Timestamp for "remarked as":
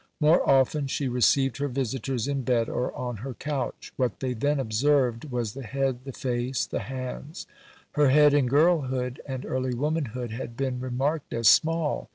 10.79-11.47